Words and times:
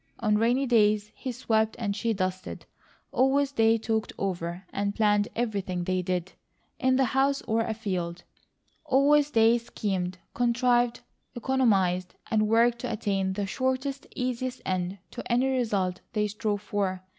On 0.19 0.35
rainy 0.39 0.65
days 0.65 1.11
he 1.13 1.31
swept 1.31 1.75
and 1.77 1.95
she 1.95 2.11
dusted; 2.11 2.65
always 3.11 3.51
they 3.51 3.77
talked 3.77 4.11
over 4.17 4.63
and 4.73 4.95
planned 4.95 5.27
everything 5.35 5.83
they 5.83 6.01
did, 6.01 6.31
in 6.79 6.95
the 6.95 7.05
house 7.05 7.43
or 7.43 7.61
afield; 7.61 8.23
always 8.83 9.29
they 9.29 9.59
schemed, 9.59 10.17
contrived, 10.33 11.01
economized, 11.35 12.15
and 12.31 12.47
worked 12.47 12.79
to 12.79 12.91
attain 12.91 13.33
the 13.33 13.45
shortest, 13.45 14.07
easiest 14.15 14.63
end 14.65 14.97
to 15.11 15.31
any 15.31 15.49
result 15.55 16.01
they 16.13 16.27
strove 16.27 16.63
for. 16.63 17.03